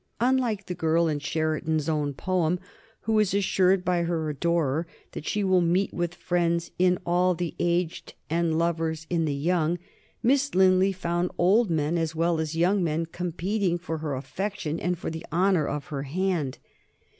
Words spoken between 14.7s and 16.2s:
and for the honor of her